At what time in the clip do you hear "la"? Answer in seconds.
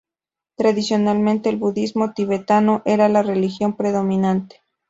3.07-3.21